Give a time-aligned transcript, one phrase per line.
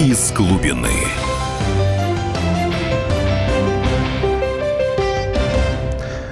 [0.00, 0.88] из глубины.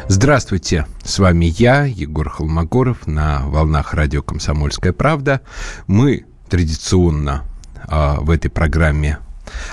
[0.08, 5.42] Здравствуйте, с вами я, Егор Холмогоров, на волнах радио «Комсомольская правда».
[5.86, 7.44] Мы традиционно
[7.86, 9.18] э, в этой программе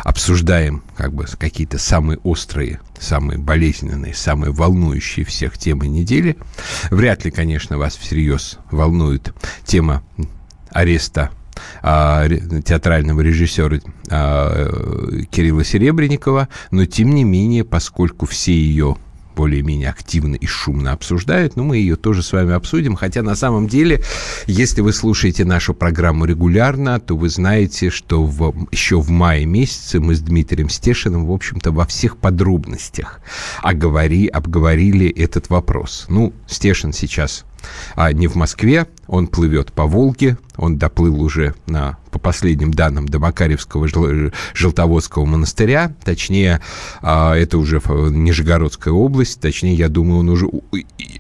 [0.04, 6.36] обсуждаем как бы какие-то самые острые, самые болезненные, самые волнующие всех темы недели.
[6.92, 9.34] Вряд ли, конечно, вас всерьез волнует
[9.64, 10.04] тема
[10.70, 11.32] ареста
[11.82, 13.80] театрального режиссера
[14.10, 14.70] а,
[15.32, 18.98] Кирилла Серебренникова, но тем не менее, поскольку все ее
[19.36, 22.96] более-менее активно и шумно обсуждают, но мы ее тоже с вами обсудим.
[22.96, 24.02] Хотя на самом деле,
[24.48, 30.00] если вы слушаете нашу программу регулярно, то вы знаете, что в, еще в мае месяце
[30.00, 33.20] мы с Дмитрием Стешиным, в общем-то, во всех подробностях
[33.62, 36.06] оговори, обговорили этот вопрос.
[36.08, 37.46] Ну, Стешин сейчас
[37.96, 43.10] а не в Москве, он плывет по Волге, он доплыл уже на по последним данным
[43.10, 43.90] до Макаревского
[44.54, 46.62] Желтоводского монастыря, точнее,
[47.02, 50.48] а, это уже Нижегородская область, точнее, я думаю, он уже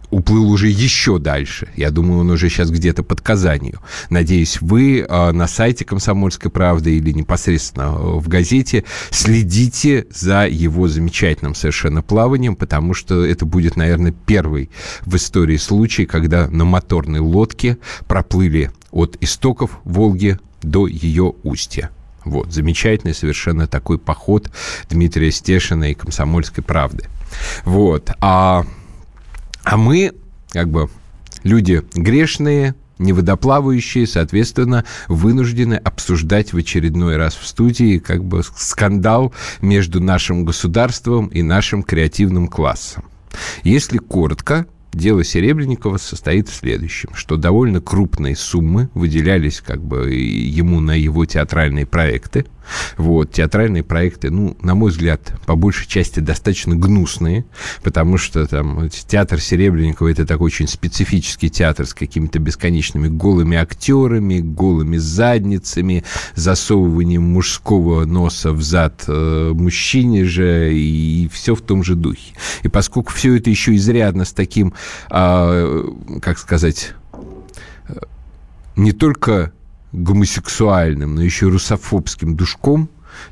[0.09, 1.67] уплыл уже еще дальше.
[1.75, 3.81] Я думаю, он уже сейчас где-то под Казанью.
[4.09, 11.55] Надеюсь, вы а, на сайте «Комсомольской правды» или непосредственно в газете следите за его замечательным
[11.55, 14.69] совершенно плаванием, потому что это будет, наверное, первый
[15.01, 17.77] в истории случай, когда на моторной лодке
[18.07, 21.91] проплыли от истоков Волги до ее устья.
[22.23, 24.49] Вот, замечательный совершенно такой поход
[24.89, 27.05] Дмитрия Стешина и «Комсомольской правды».
[27.65, 28.65] Вот, а,
[29.63, 30.13] а мы,
[30.49, 30.89] как бы,
[31.43, 40.01] люди грешные, неводоплавающие, соответственно, вынуждены обсуждать в очередной раз в студии как бы скандал между
[40.01, 43.03] нашим государством и нашим креативным классом.
[43.63, 50.79] Если коротко, дело Серебренникова состоит в следующем, что довольно крупные суммы выделялись как бы ему
[50.79, 52.45] на его театральные проекты.
[52.97, 57.45] Вот, театральные проекты, ну, на мой взгляд, по большей части достаточно гнусные,
[57.83, 64.39] потому что там театр Серебренникова это такой очень специфический театр с какими-то бесконечными голыми актерами,
[64.39, 66.03] голыми задницами,
[66.35, 72.33] засовыванием мужского носа в зад э, мужчине же и все в том же духе.
[72.63, 74.73] И поскольку все это еще изрядно с таким,
[75.09, 75.83] э,
[76.21, 76.93] как сказать,
[77.87, 77.93] э,
[78.75, 79.51] не только
[79.95, 82.89] гомосексуальным, но еще русофобским душком,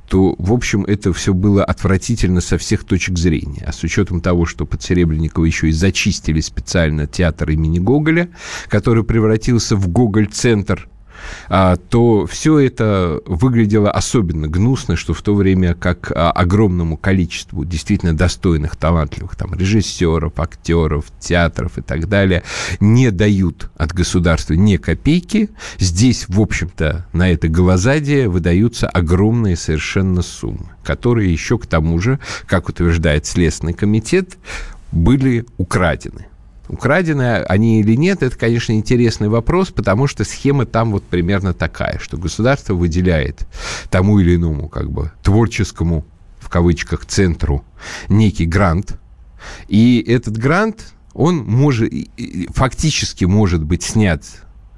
[0.07, 3.63] то, в общем, это все было отвратительно со всех точек зрения.
[3.68, 8.29] А с учетом того, что под Серебренникова еще и зачистили специально театр имени Гоголя,
[8.69, 10.88] который превратился в Гоголь-центр–
[11.47, 18.16] то все это выглядело особенно гнусно, что в то время как а, огромному количеству действительно
[18.16, 22.44] достойных, талантливых там режиссеров, актеров, театров и так далее
[22.79, 30.22] не дают от государства ни копейки, здесь, в общем-то, на это голозадие выдаются огромные совершенно
[30.22, 34.38] суммы, которые еще к тому же, как утверждает Следственный комитет,
[34.91, 36.28] были украдены.
[36.68, 42.00] Украдены они или нет, это, конечно, интересный вопрос, потому что схема там вот примерно такая,
[42.00, 43.47] что государство выделяет
[43.90, 46.06] тому или иному как бы творческому,
[46.40, 47.66] в кавычках, центру
[48.07, 48.97] некий грант,
[49.68, 51.91] и этот грант, он может,
[52.50, 54.23] фактически может быть снят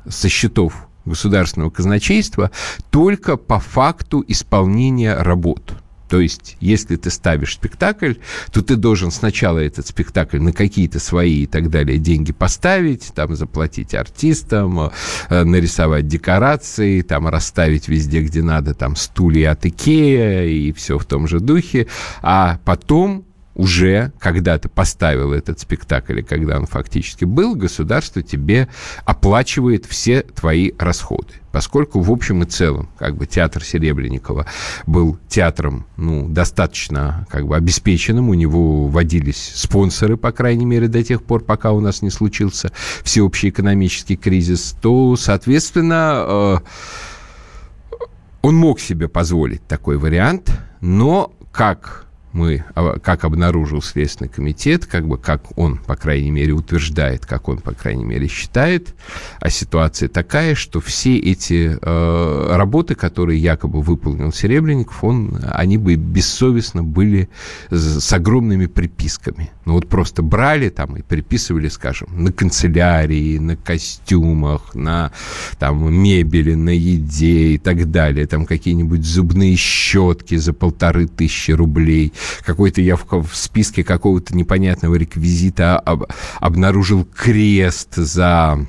[0.10, 2.50] со счетов государственного казначейства
[2.90, 5.74] только по факту исполнения работ–
[6.16, 8.14] то есть, если ты ставишь спектакль,
[8.54, 13.36] то ты должен сначала этот спектакль на какие-то свои и так далее деньги поставить, там
[13.36, 14.92] заплатить артистам,
[15.30, 21.04] э, нарисовать декорации, там расставить везде, где надо, там стулья от Икея и все в
[21.04, 21.88] том же духе,
[22.22, 28.68] а потом уже, когда ты поставил этот спектакль, и когда он фактически был, государство тебе
[29.06, 31.34] оплачивает все твои расходы.
[31.54, 34.46] Поскольку в общем и целом, как бы театр Серебренникова
[34.86, 41.02] был театром, ну, достаточно как бы обеспеченным, у него водились спонсоры, по крайней мере, до
[41.02, 42.74] тех пор, пока у нас не случился
[43.04, 48.00] всеобщий экономический кризис, то, соответственно, э,
[48.42, 50.52] он мог себе позволить такой вариант,
[50.82, 52.05] но как
[52.36, 57.48] мы, а, как обнаружил Следственный комитет, как бы как он, по крайней мере, утверждает, как
[57.48, 58.94] он, по крайней мере, считает,
[59.40, 65.96] а ситуация такая, что все эти э, работы, которые якобы выполнил Серебренников, он, они бы
[65.96, 67.30] бессовестно были
[67.72, 69.52] с огромными приписками.
[69.66, 75.12] Ну вот просто брали там и приписывали, скажем, на канцелярии, на костюмах, на
[75.60, 82.14] там мебели, на еде и так далее, там какие-нибудь зубные щетки за полторы тысячи рублей–
[82.46, 86.06] какой-то я в, в списке какого-то непонятного реквизита об,
[86.40, 88.66] обнаружил крест за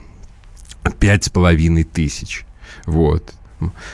[0.99, 2.45] пять с половиной тысяч.
[2.87, 3.35] Вот.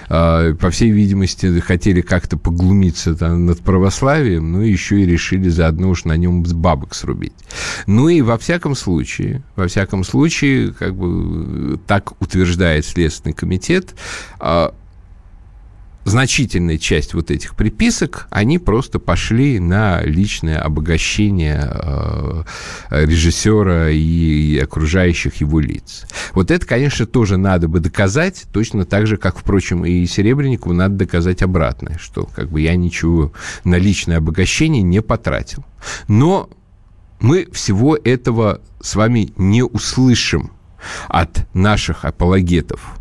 [0.08, 5.48] А, по всей видимости, хотели как-то поглумиться там, над православием, ну и еще и решили
[5.48, 7.32] заодно уж на нем бабок срубить.
[7.86, 13.94] Ну и во всяком случае, во всяком случае, как бы так утверждает Следственный комитет,
[14.38, 14.74] а,
[16.04, 22.44] значительная часть вот этих приписок, они просто пошли на личное обогащение э,
[22.90, 26.06] режиссера и окружающих его лиц.
[26.32, 30.96] Вот это, конечно, тоже надо бы доказать, точно так же, как, впрочем, и Серебренникову надо
[30.96, 33.32] доказать обратное, что как бы я ничего
[33.64, 35.64] на личное обогащение не потратил.
[36.08, 36.50] Но
[37.20, 40.50] мы всего этого с вами не услышим
[41.08, 42.96] от наших апологетов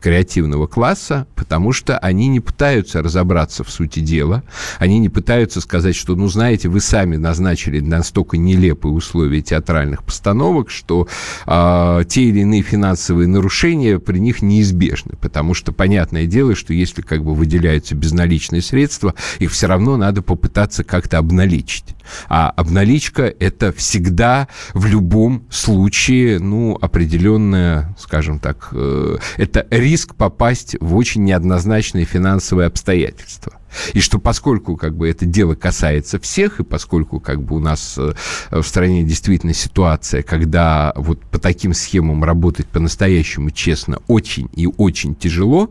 [0.00, 4.42] креативного класса, потому что они не пытаются разобраться в сути дела,
[4.78, 10.70] они не пытаются сказать, что, ну, знаете, вы сами назначили настолько нелепые условия театральных постановок,
[10.70, 11.08] что
[11.46, 17.02] э, те или иные финансовые нарушения при них неизбежны, потому что понятное дело, что если
[17.02, 21.96] как бы выделяются безналичные средства, их все равно надо попытаться как-то обналичить.
[22.28, 30.76] А обналичка– это всегда в любом случае, ну, определенная, скажем так, э, это риск попасть
[30.80, 33.54] в очень неоднозначные финансовые обстоятельства.
[33.92, 37.96] И что поскольку как бы это дело касается всех, и поскольку как бы у нас
[37.98, 38.14] э,
[38.50, 45.14] в стране действительно ситуация, когда вот по таким схемам работать по-настоящему честно очень и очень
[45.14, 45.70] тяжело,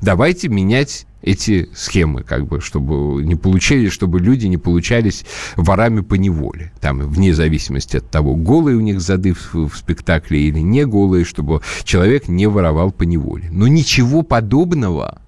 [0.00, 5.24] давайте менять эти схемы, как бы, чтобы не получили, чтобы люди не получались
[5.56, 6.72] ворами по неволе.
[6.80, 11.24] Там, вне зависимости от того, голые у них зады в, в спектакле или не голые,
[11.24, 13.48] чтобы человек не воровал по неволе.
[13.50, 15.20] Но ничего подобного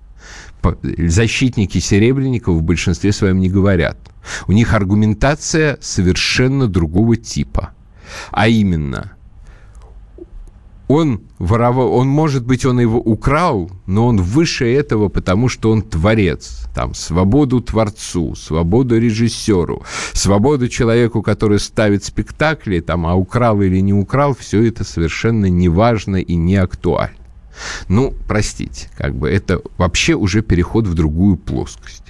[0.82, 3.96] защитники Серебренникова в большинстве своем не говорят.
[4.48, 7.70] У них аргументация совершенно другого типа.
[8.32, 9.12] А именно–
[10.88, 15.82] он воровал, он, может быть, он его украл, но он выше этого, потому что он
[15.82, 16.66] творец.
[16.74, 23.94] Там свободу творцу, свободу режиссеру, свободу человеку, который ставит спектакли, там, а украл или не
[23.94, 27.16] украл, все это совершенно неважно и не актуально.
[27.88, 32.02] Ну, простите, как бы это вообще уже переход в другую плоскость.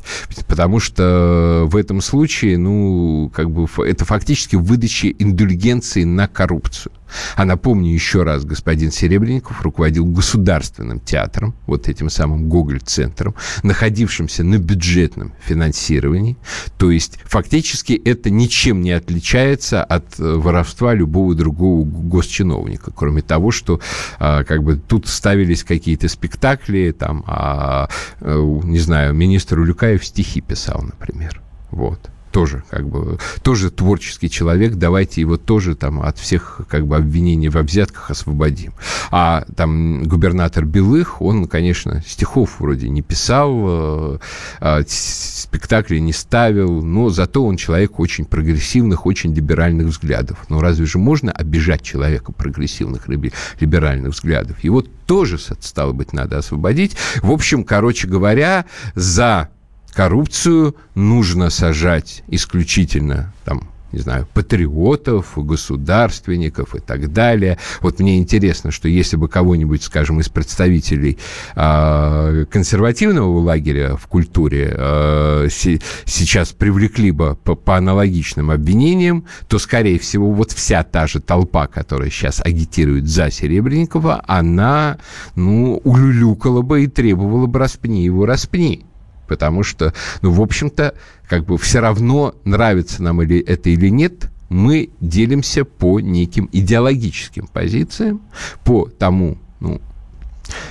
[0.49, 6.93] Потому что в этом случае, ну, как бы это фактически выдача индульгенции на коррупцию.
[7.37, 14.59] А напомню еще раз, господин Серебренников руководил государственным театром, вот этим самым Гоголь-центром, находившимся на
[14.59, 16.37] бюджетном финансировании.
[16.79, 23.51] То есть фактически это ничем не отличается от э, воровства любого другого госчиновника, кроме того,
[23.51, 23.81] что
[24.19, 27.89] а, как бы тут ставились какие-то спектакли, там, а,
[28.21, 31.41] э, не знаю, министр Улюкаев стихи писал, например.
[31.71, 36.95] Вот тоже как бы тоже творческий человек, давайте его тоже там от всех как бы
[36.95, 38.75] обвинений в взятках освободим.
[39.11, 44.19] А там губернатор Белых, он, конечно, стихов вроде не писал,
[44.61, 50.45] э, спектакли не ставил, но зато он человек очень прогрессивных, очень либеральных взглядов.
[50.51, 54.63] Ну разве же можно обижать человека прогрессивных либеральных взглядов?
[54.63, 56.99] Его тоже, стало быть, надо освободить.
[57.23, 59.49] В общем, короче говоря, за
[59.97, 67.57] коррупцию нужно сажать исключительно там не знаю, патриотов, государственников и так далее.
[67.81, 71.17] Вот мне интересно, что если бы кого-нибудь, скажем, из представителей
[71.55, 79.99] э, консервативного лагеря в культуре э, сейчас привлекли бы по, по аналогичным обвинениям, то, скорее
[79.99, 84.99] всего, вот вся та же толпа, которая сейчас агитирует за Серебренникова, она,
[85.37, 88.85] ну, улюлюкала бы и требовала бы распни его, распни
[89.27, 89.93] потому что,
[90.23, 90.95] ну, в общем-то,
[91.29, 97.47] как бы все равно, нравится нам или это или нет, мы делимся по неким идеологическим
[97.49, 98.21] позициям,
[98.65, 99.81] по тому, ну,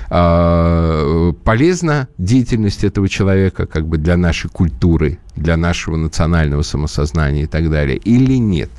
[0.10, 7.48] э, полезна деятельность этого человека как бы для нашей культуры, для нашего национального самосознания и
[7.48, 8.70] так далее, или нет.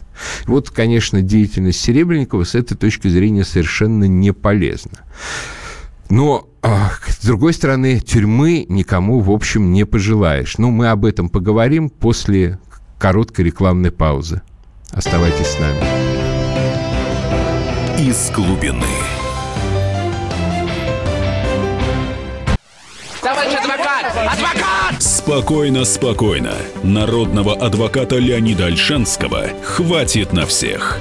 [0.47, 5.01] Вот, конечно, деятельность Серебренникова с этой точки зрения совершенно не полезна.
[6.09, 6.49] Но
[7.09, 10.59] с другой стороны, тюрьмы никому, в общем, не пожелаешь.
[10.59, 12.59] Но ну, мы об этом поговорим после
[12.99, 14.43] короткой рекламной паузы.
[14.93, 15.81] Оставайтесь с нами.
[17.99, 18.85] Из глубины.
[23.23, 24.07] Товарищ адвокат!
[24.17, 25.03] Адвокат!
[25.03, 26.55] Спокойно, спокойно.
[26.83, 31.01] Народного адвоката Леонида Альшанского хватит на всех.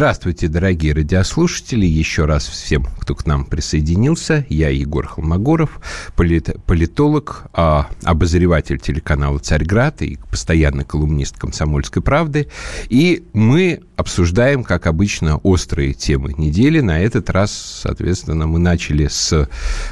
[0.00, 1.84] Здравствуйте, дорогие радиослушатели.
[1.84, 4.46] Еще раз всем, кто к нам присоединился.
[4.48, 5.78] Я Егор Холмогоров,
[6.16, 12.48] полит, политолог, а, обозреватель телеканала «Царьград» и постоянный колумнист «Комсомольской правды».
[12.88, 16.80] И мы обсуждаем, как обычно, острые темы недели.
[16.80, 19.48] На этот раз, соответственно, мы начали с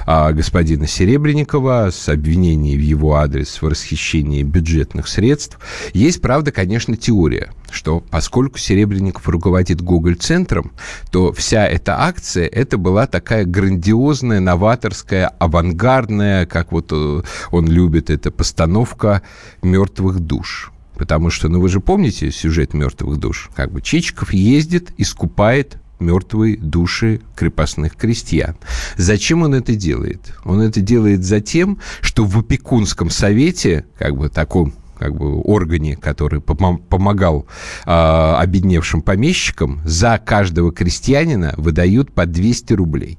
[0.07, 5.59] а, господина Серебренникова, с обвинений в его адрес в расхищении бюджетных средств.
[5.93, 10.73] Есть, правда, конечно, теория, что поскольку Серебренников руководит Гоголь-центром,
[11.11, 18.09] то вся эта акция, это была такая грандиозная, новаторская, авангардная, как вот э, он любит,
[18.09, 19.23] это постановка
[19.63, 20.73] мертвых душ.
[20.99, 23.51] Потому что, ну вы же помните сюжет мертвых душ?
[23.55, 28.57] Как бы Чичиков ездит, искупает мертвые души крепостных крестьян.
[28.97, 30.35] Зачем он это делает?
[30.45, 35.97] Он это делает за тем, что в опекунском совете, как бы таком как бы органе,
[35.97, 37.47] который помогал
[37.87, 43.19] э, обедневшим помещикам, за каждого крестьянина выдают по 200 рублей.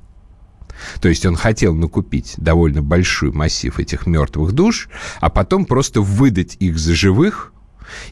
[1.02, 4.90] То есть он хотел накупить довольно большой массив этих мертвых душ,
[5.22, 7.54] а потом просто выдать их за живых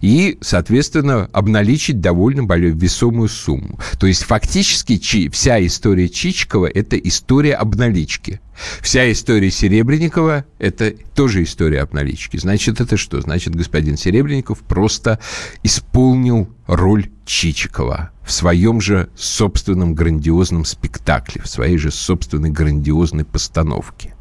[0.01, 3.79] и, соответственно, обналичить довольно весомую сумму.
[4.00, 8.41] То есть фактически вся история Чичикова– это история обналички.
[8.81, 12.38] Вся история Серебренникова– это тоже история обналички.
[12.38, 13.22] Значит, это что?
[13.22, 15.19] Значит, господин Серебренников просто
[15.63, 24.15] исполнил роль Чичикова в своем же собственном грандиозном спектакле, в своей же собственной грандиозной постановке.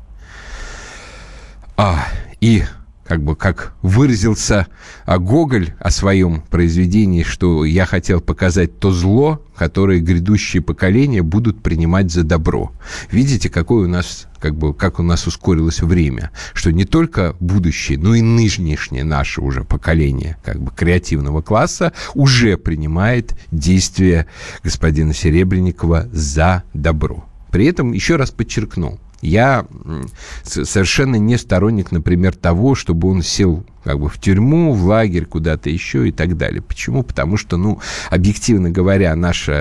[1.77, 2.07] А,
[2.41, 2.65] и
[3.07, 4.67] как бы как выразился
[5.05, 11.63] а, Гоголь о своем произведении, что я хотел показать то зло, которое грядущие поколения будут
[11.63, 12.73] принимать за добро.
[13.11, 17.99] Видите, какое у нас, как бы, как у нас ускорилось время, что не только будущее,
[17.99, 24.27] но и нынешнее наше уже поколение, как бы креативного класса, уже принимает действия
[24.63, 27.25] господина Серебренникова за добро.
[27.51, 29.67] При этом, еще раз подчеркну, я
[30.43, 35.71] совершенно не сторонник, например, того, чтобы он сел как бы в тюрьму, в лагерь, куда-то
[35.71, 36.61] еще и так далее.
[36.61, 37.05] Почему?
[37.05, 37.81] Потому что, ну,
[38.11, 39.53] объективно говоря, наша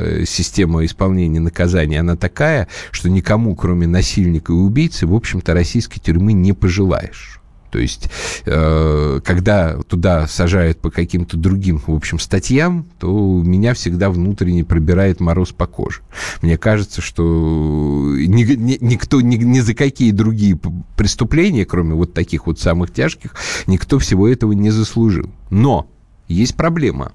[0.00, 6.00] э, система исполнения наказания, она такая, что никому, кроме насильника и убийцы, в общем-то, российской
[6.00, 7.37] тюрьмы не пожелаешь.
[7.70, 8.10] То есть,
[8.46, 15.20] э, когда туда сажают по каким-то другим, в общем, статьям, то меня всегда внутренне пробирает
[15.20, 16.00] мороз по коже.
[16.42, 20.58] Мне кажется, что ни, ни, никто ни, ни за какие другие
[20.96, 23.34] преступления, кроме вот таких вот самых тяжких,
[23.66, 25.30] никто всего этого не заслужил.
[25.50, 25.90] Но
[26.28, 27.12] есть проблема.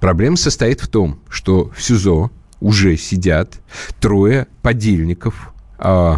[0.00, 2.30] Проблема состоит в том, что в СИЗО
[2.60, 3.60] уже сидят
[4.00, 6.16] трое подельников, э,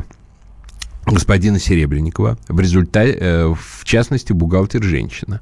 [1.06, 5.40] господина Серебренникова, в результате, э, в частности, бухгалтер женщина.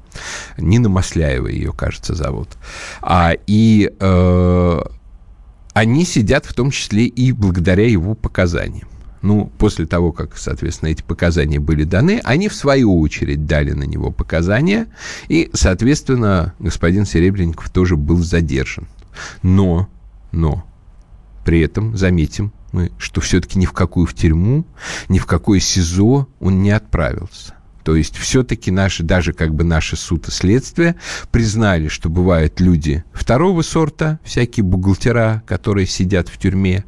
[0.57, 2.49] Нина Масляева ее, кажется, зовут.
[3.01, 4.81] А, и э,
[5.73, 8.87] они сидят в том числе и благодаря его показаниям.
[9.21, 13.83] Ну, после того, как, соответственно, эти показания были даны, они, в свою очередь, дали на
[13.83, 14.87] него показания,
[15.27, 18.87] и, соответственно, господин Серебренников тоже был задержан.
[19.43, 19.87] Но,
[20.31, 20.65] но,
[21.45, 22.51] при этом, заметим,
[22.97, 24.65] что все-таки ни в какую в тюрьму,
[25.09, 27.55] ни в какое СИЗО он не отправился.
[27.83, 30.95] То есть все-таки наши, даже как бы наши суд и следствие
[31.31, 36.85] признали, что бывают люди второго сорта, всякие бухгалтера, которые сидят в тюрьме,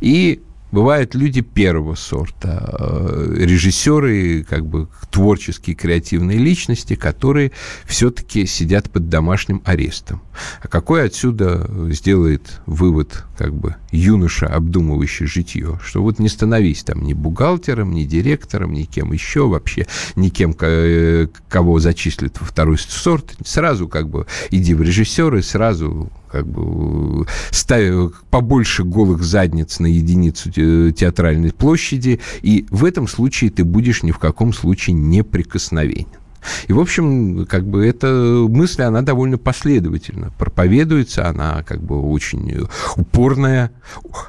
[0.00, 0.42] и
[0.76, 7.52] Бывают люди первого сорта, э, режиссеры, как бы творческие, креативные личности, которые
[7.86, 10.20] все-таки сидят под домашним арестом.
[10.62, 17.02] А какой отсюда сделает вывод как бы юноша, обдумывающий житье, что вот не становись там
[17.02, 22.76] ни бухгалтером, ни директором, ни кем еще вообще, ни кем, э, кого зачислят во второй
[22.76, 29.86] сорт, сразу как бы иди в режиссеры, сразу как бы ставя побольше голых задниц на
[29.86, 30.50] единицу
[30.92, 36.25] театральной площади, и в этом случае ты будешь ни в каком случае неприкосновенен.
[36.68, 38.06] И, в общем, как бы эта
[38.48, 43.70] мысль, она довольно последовательно проповедуется, она как бы очень упорная.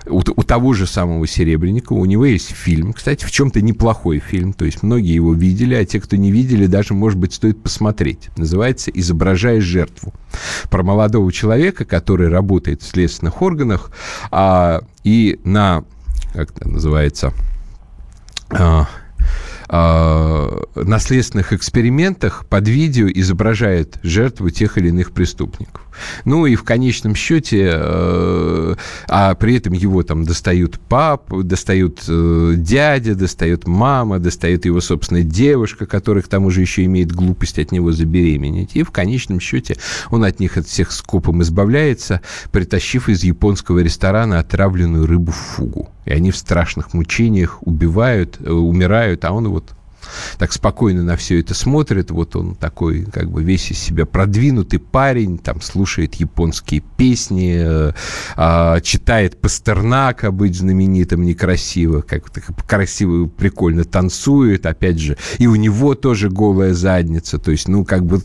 [0.05, 4.53] У, у того же самого Серебренникова, у него есть фильм, кстати, в чем-то неплохой фильм,
[4.53, 8.29] то есть многие его видели, а те, кто не видели, даже, может быть, стоит посмотреть.
[8.37, 10.13] Называется «Изображая жертву».
[10.69, 13.91] Про молодого человека, который работает в следственных органах,
[14.31, 15.83] а, и на,
[16.33, 17.33] как это называется,
[18.49, 18.87] а,
[19.69, 25.86] э, наследственных экспериментах под видео изображает жертву тех или иных преступников.
[26.25, 28.75] Ну и в конечном счете, э,
[29.07, 35.23] а при этом его там достают пап, достают э, дядя, достает мама, достает его собственная
[35.23, 38.75] девушка, которая к тому же еще имеет глупость от него забеременеть.
[38.75, 39.77] И в конечном счете
[40.09, 45.89] он от них от всех скопом избавляется, притащив из японского ресторана отравленную рыбу в фугу.
[46.05, 49.73] И они в страшных мучениях убивают, э, умирают, а он вот
[50.37, 52.11] так спокойно на все это смотрит.
[52.11, 57.91] Вот он такой, как бы весь из себя продвинутый парень, там слушает японские песни, э,
[58.35, 65.95] э, читает Пастернака, быть знаменитым некрасиво, как-то красиво, прикольно танцует, опять же, и у него
[65.95, 68.21] тоже голая задница, то есть, ну, как бы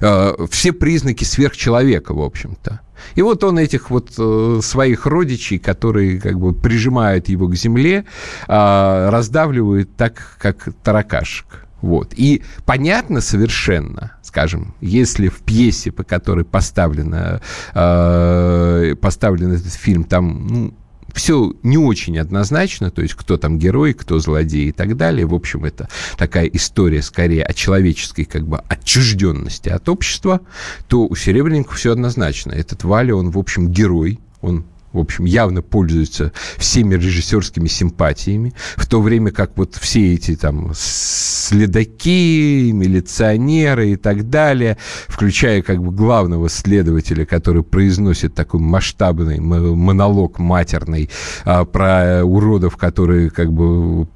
[0.00, 2.80] э, все признаки сверхчеловека, в общем-то.
[3.14, 8.04] И вот он этих вот э, своих родичей, которые как бы прижимают его к земле,
[8.48, 11.64] э, раздавливает так, как таракашек.
[11.80, 12.14] Вот.
[12.16, 17.42] И понятно совершенно, скажем, если в пьесе, по которой поставлено,
[17.74, 20.74] э, поставлен этот фильм, там ну,
[21.14, 25.26] все не очень однозначно, то есть кто там герой, кто злодей и так далее.
[25.26, 30.40] В общем, это такая история скорее о человеческой как бы отчужденности от общества,
[30.88, 32.52] то у Серебренникова все однозначно.
[32.52, 38.86] Этот Валя, он, в общем, герой, он в общем, явно пользуется всеми режиссерскими симпатиями, в
[38.86, 45.90] то время как вот все эти там следаки, милиционеры и так далее, включая как бы
[45.90, 51.10] главного следователя, который произносит такой масштабный монолог матерный
[51.44, 54.06] а, про уродов, которые как бы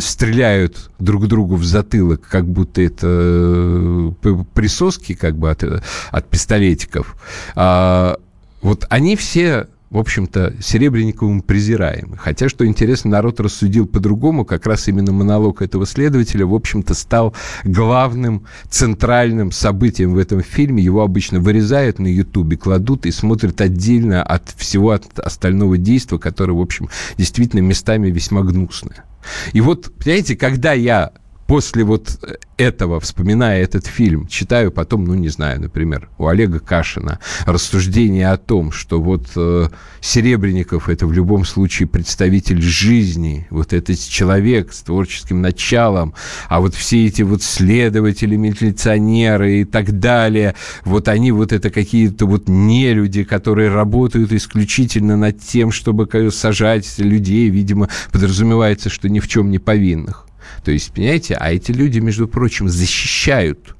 [0.00, 4.10] стреляют друг другу в затылок, как будто это э,
[4.54, 7.16] присоски как бы от, от пистолетиков.
[7.54, 8.18] А,
[8.62, 12.16] вот они все в общем-то, Серебренниковым презираемы.
[12.16, 17.34] Хотя, что интересно, народ рассудил по-другому, как раз именно монолог этого следователя, в общем-то, стал
[17.64, 20.82] главным центральным событием в этом фильме.
[20.82, 26.52] Его обычно вырезают на Ютубе, кладут и смотрят отдельно от всего от остального действия, которое,
[26.54, 29.04] в общем, действительно местами весьма гнусное.
[29.52, 31.12] И вот, понимаете, когда я
[31.46, 32.18] после вот
[32.56, 38.36] этого, вспоминая этот фильм, читаю потом, ну, не знаю, например, у Олега Кашина рассуждение о
[38.36, 39.68] том, что вот э,
[40.00, 46.14] Серебренников– это в любом случае представитель жизни, вот этот человек с творческим началом,
[46.48, 50.54] а вот все эти вот следователи, милиционеры и так далее,
[50.84, 57.50] вот они вот это какие-то вот нелюди, которые работают исключительно над тем, чтобы сажать людей,
[57.50, 60.25] видимо, подразумевается, что ни в чем не повинных.
[60.66, 63.76] То есть, понимаете, а эти люди, между прочим, защищают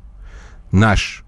[0.71, 1.25] наш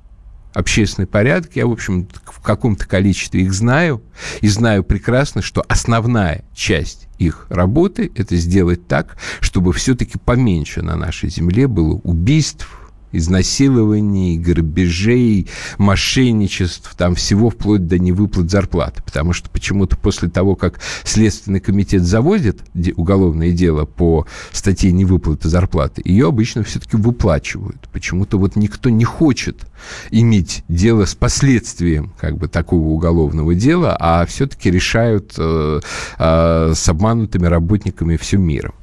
[0.54, 1.56] общественный порядок.
[1.56, 4.00] Я, в общем, в каком-то количестве их знаю.
[4.40, 10.94] И знаю прекрасно, что основная часть их работы– это сделать так, чтобы все-таки поменьше на
[10.94, 19.02] нашей земле было убийств, изнасилований, грабежей, мошенничеств, там всего вплоть до невыплат зарплаты.
[19.02, 22.60] Потому что почему-то после того, как Следственный комитет заводит
[22.96, 27.88] уголовное дело по статье невыплаты зарплаты, ее обычно все-таки выплачивают.
[27.92, 29.66] Почему-то вот никто не хочет
[30.10, 35.80] иметь дело с последствием как бы такого уголовного дела, а все-таки решают э,
[36.18, 38.74] э, с обманутыми работниками всем миром.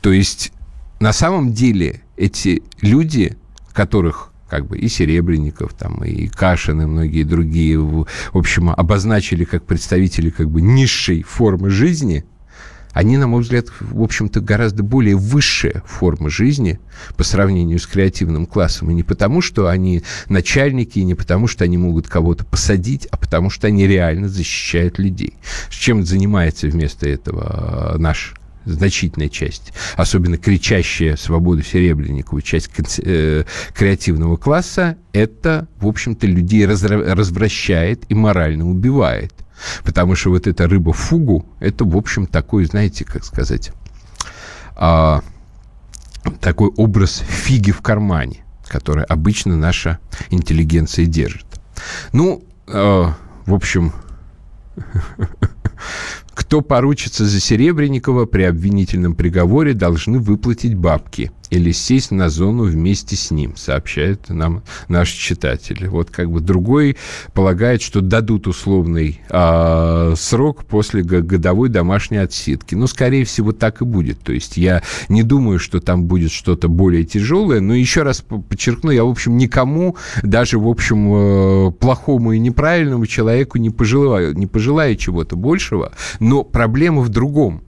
[0.00, 0.52] То есть
[1.00, 3.36] на самом деле эти люди
[3.72, 9.64] которых как бы и Серебренников, там, и Кашин, и многие другие, в общем, обозначили как
[9.64, 12.24] представители как бы низшей формы жизни,
[12.92, 16.80] они, на мой взгляд, в общем-то, гораздо более высшая форма жизни
[17.16, 18.90] по сравнению с креативным классом.
[18.90, 23.16] И не потому, что они начальники, и не потому, что они могут кого-то посадить, а
[23.16, 25.34] потому, что они реально защищают людей.
[25.68, 33.44] Чем занимается вместо этого наш значительная часть, особенно кричащая свободу Серебренникова, часть э,
[33.74, 39.32] креативного класса, это, в общем-то, людей развращает и морально убивает.
[39.84, 43.72] Потому что вот эта рыба фугу, это, в общем, такой, знаете, как сказать,
[44.74, 45.22] а,
[46.40, 49.98] такой образ фиги в кармане, который обычно наша
[50.30, 51.46] интеллигенция держит.
[52.12, 52.72] Ну, э,
[53.46, 53.92] в общем,
[56.40, 63.16] Кто поручится за Серебренникова при обвинительном приговоре, должны выплатить бабки или сесть на зону вместе
[63.16, 65.86] с ним, сообщают нам наши читатели.
[65.86, 66.96] Вот как бы другой
[67.34, 72.74] полагает, что дадут условный э, срок после годовой домашней отсидки.
[72.74, 74.20] Ну, скорее всего, так и будет.
[74.20, 78.90] То есть я не думаю, что там будет что-то более тяжелое, но еще раз подчеркну,
[78.90, 84.46] я, в общем, никому, даже, в общем, э, плохому и неправильному человеку не пожелаю, не
[84.46, 87.62] пожелаю чего-то большего, но проблема в другом.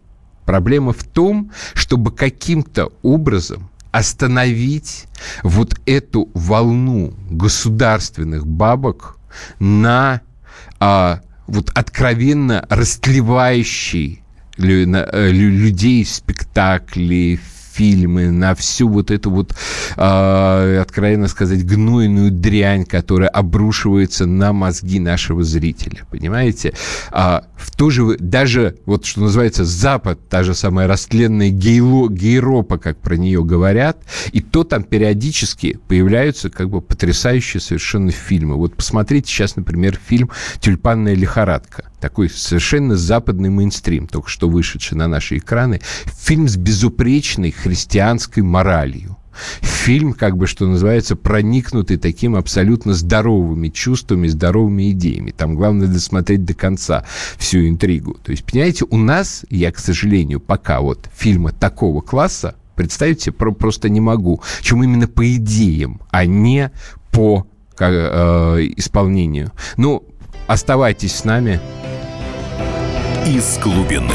[0.44, 5.06] Проблема в том, чтобы каким-то образом остановить
[5.42, 9.18] вот эту волну государственных бабок,
[9.58, 10.20] на
[10.80, 14.22] а, вот откровенно растлевающий
[14.58, 17.38] э, людей спектакли,
[17.72, 19.54] фильмы, на всю вот эту вот,
[19.96, 26.74] э, откровенно сказать, гнойную дрянь, которая обрушивается на мозги нашего зрителя, понимаете?
[27.10, 32.78] А в то же, даже вот что называется Запад, та же самая растленная гейло, гейропа,
[32.78, 33.98] как про нее говорят,
[34.32, 38.56] и то там периодически появляются как бы потрясающие совершенно фильмы.
[38.56, 40.30] Вот посмотрите сейчас, например, фильм
[40.60, 47.52] «Тюльпанная лихорадка» такой совершенно западный мейнстрим, только что вышедший на наши экраны, фильм с безупречной
[47.52, 49.16] христианской моралью.
[49.60, 55.30] Фильм, как бы, что называется, проникнутый таким абсолютно здоровыми чувствами, здоровыми идеями.
[55.30, 57.06] Там главное досмотреть до конца
[57.38, 58.14] всю интригу.
[58.14, 63.32] То есть, понимаете, у нас, я, к сожалению, пока вот фильма такого класса представить себе
[63.32, 64.42] просто не могу.
[64.60, 66.72] Чем именно по идеям, а не
[67.12, 69.52] по как, э, исполнению.
[69.76, 70.04] Ну,
[70.48, 71.60] оставайтесь с нами
[73.32, 74.12] из глубины.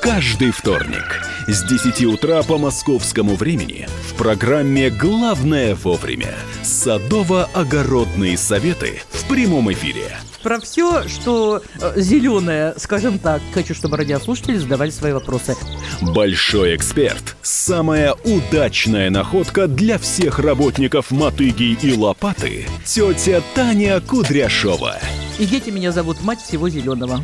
[0.00, 9.26] Каждый вторник с 10 утра по московскому времени в программе «Главное вовремя» садово-огородные советы в
[9.26, 13.40] прямом эфире– про все, что э, зеленое, скажем так.
[13.54, 15.56] Хочу, чтобы радиослушатели задавали свои вопросы.
[16.00, 17.36] Большой эксперт.
[17.42, 22.66] Самая удачная находка для всех работников мотыги и лопаты.
[22.84, 24.98] Тетя Таня Кудряшова.
[25.38, 27.20] И дети меня зовут мать всего зеленого.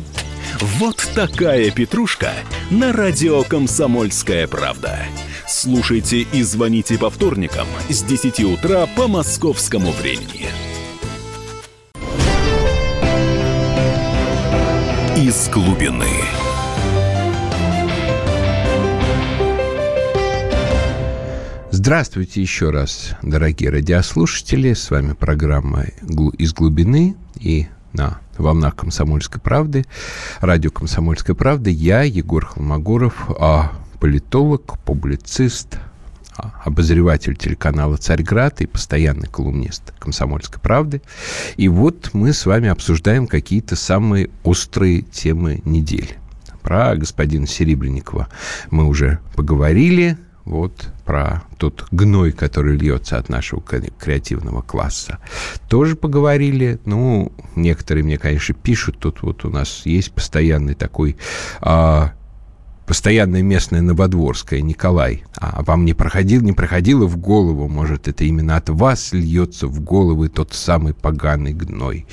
[0.59, 2.31] Вот такая петрушка
[2.69, 4.99] на радио «Комсомольская правда».
[5.47, 10.49] Слушайте и звоните по вторникам с 10 утра по московскому времени.
[15.21, 16.40] из глубины.
[21.83, 24.73] Здравствуйте еще раз, дорогие радиослушатели.
[24.73, 25.85] С вами программа
[26.37, 29.85] «Из глубины» и на волнах «Комсомольской правды»,
[30.41, 31.71] радио «Комсомольская правда».
[31.71, 35.79] Я, Егор Холмогоров, а политолог, публицист,
[36.37, 41.01] а, обозреватель телеканала «Царьград» и постоянный колумнист «Комсомольской правды».
[41.57, 46.19] И вот мы с вами обсуждаем какие-то самые острые темы недели.
[46.61, 48.27] Про господина Серебренникова
[48.69, 55.19] мы уже поговорили, вот про тот гной, который льется от нашего креативного класса,
[55.69, 56.79] тоже поговорили.
[56.85, 61.17] Ну, некоторые мне, конечно, пишут, тут вот у нас есть постоянный такой
[61.61, 62.13] а,
[62.85, 68.57] постоянная местная Новодворская, Николай, а вам не, проходил, не проходило в голову, может, это именно
[68.57, 72.05] от вас льется в головы тот самый поганый гной?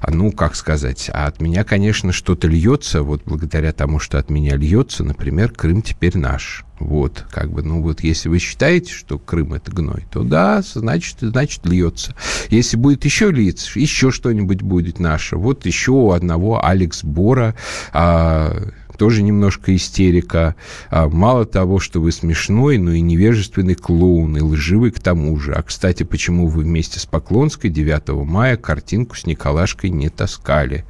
[0.00, 4.30] А ну, как сказать, а от меня, конечно, что-то льется, вот благодаря тому, что от
[4.30, 6.64] меня льется, например, Крым теперь наш.
[6.80, 11.18] Вот, как бы, ну вот, если вы считаете, что Крым это гной, то да, значит,
[11.20, 12.14] значит льется.
[12.50, 15.36] Если будет еще литься, еще что-нибудь будет наше.
[15.36, 17.54] Вот еще у одного Алекс Бора,
[17.92, 20.54] а, тоже немножко истерика.
[20.90, 25.52] А мало того, что вы смешной, но и невежественный клоун, и лживый к тому же.
[25.52, 30.84] А, кстати, почему вы вместе с Поклонской 9 мая картинку с Николашкой не таскали?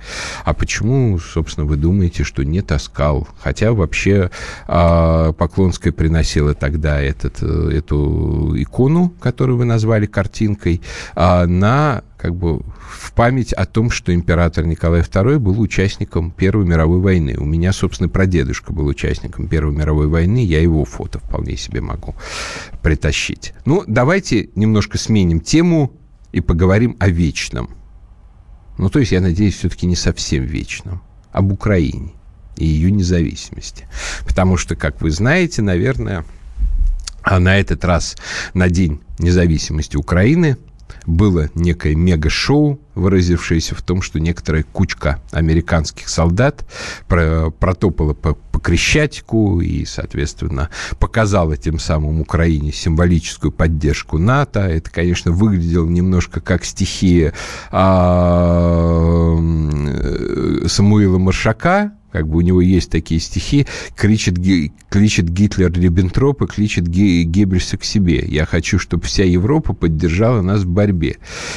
[0.45, 3.29] А почему, собственно, вы думаете, что не таскал?
[3.41, 4.31] Хотя вообще
[4.67, 10.81] а, Поклонская приносила тогда этот, э, эту икону, которую вы назвали картинкой,
[11.15, 16.65] а, на как бы в память о том, что император Николай II был участником Первой
[16.65, 17.37] мировой войны.
[17.37, 22.15] У меня, собственно, прадедушка был участником Первой мировой войны, я его фото вполне себе могу
[22.81, 23.53] притащить.
[23.67, 25.93] Ну, давайте немножко сменим тему
[26.33, 27.69] и поговорим о вечном.
[28.79, 32.15] Ну, то есть, я надеюсь, все-таки не совсем вечном, об Украине
[32.57, 33.87] и ее независимости.
[34.27, 36.25] Потому что, как вы знаете, наверное,
[37.23, 38.17] а на этот раз
[38.55, 40.57] на День независимости Украины–
[41.07, 46.65] было некое мега-шоу, выразившееся в том, что некоторая кучка американских солдат
[47.09, 54.61] протопала по, по Крещатику и, соответственно, показала тем самым Украине символическую поддержку НАТО.
[54.61, 57.35] Это, конечно, выглядело немножко как стихия
[57.71, 59.37] а,
[60.67, 64.37] Самуила Маршака, как бы у него есть такие стихи, кричит,
[64.89, 68.25] кричит Гитлер Риббентропа, кричит Геббельса к себе.
[68.25, 71.17] Я хочу, чтобы вся Европа поддержала нас в борьбе.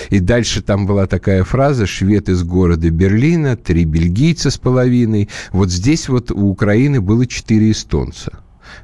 [0.10, 5.30] И дальше там была такая фраза «Швед из города Берлина, три бельгийца с половиной».
[5.52, 8.39] Вот здесь вот у Украины было четыре эстонца.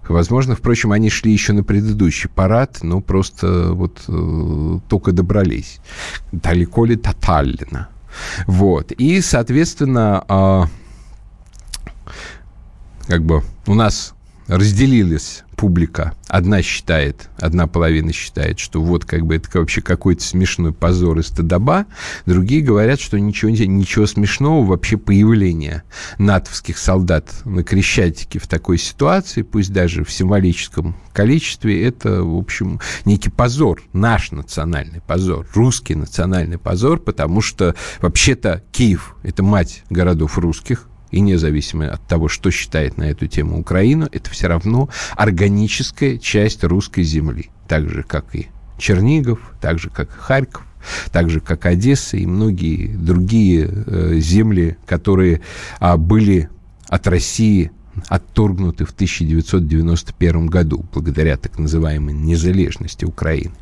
[0.08, 5.80] Возможно, впрочем, они шли еще на предыдущий парад, но просто вот э, только добрались.
[6.32, 7.88] Далеко ли тотально.
[8.46, 8.92] Вот.
[8.92, 10.83] И, соответственно, э,
[13.08, 14.14] как бы у нас
[14.48, 16.14] разделилась публика.
[16.28, 21.24] Одна считает, одна половина считает, что вот как бы это вообще какой-то смешной позор и
[21.24, 21.86] стыдоба.
[22.26, 25.84] Другие говорят, что ничего, ничего смешного вообще появление
[26.18, 32.80] натовских солдат на Крещатике в такой ситуации, пусть даже в символическом количестве, это, в общем,
[33.06, 40.38] некий позор, наш национальный позор, русский национальный позор, потому что вообще-то Киев– это мать городов
[40.38, 46.18] русских, и независимо от того, что считает на эту тему Украина, это все равно органическая
[46.18, 48.48] часть русской земли, так же, как и
[48.80, 50.66] Чернигов, так же, как и Харьков,
[51.12, 55.42] так же, как Одесса и многие другие э, земли, которые
[55.80, 56.50] а, были
[56.90, 57.72] от России
[58.08, 63.54] отторгнуты в 1991 году благодаря так называемой незалежности Украины.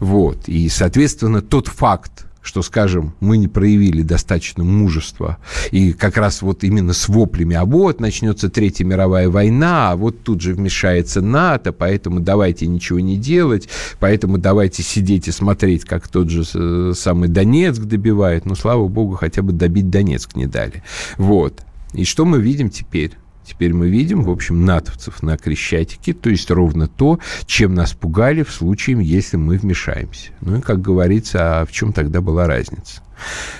[0.00, 0.48] Вот.
[0.48, 5.38] И, соответственно, тот факт, что, скажем, мы не проявили достаточно мужества,
[5.70, 10.22] и как раз вот именно с воплями, а вот начнется Третья мировая война, а вот
[10.22, 16.08] тут же вмешается НАТО, поэтому давайте ничего не делать, поэтому давайте сидеть и смотреть, как
[16.08, 20.82] тот же э, самый Донецк добивает, но, слава богу, хотя бы добить Донецк не дали.
[21.18, 21.60] Вот.
[21.92, 23.19] И что мы видим теперь?
[23.44, 28.42] Теперь мы видим, в общем, натовцев на Крещатике, то есть ровно то, чем нас пугали
[28.42, 30.30] в случае, если мы вмешаемся.
[30.40, 33.02] Ну и, как говорится, а в чем тогда была разница?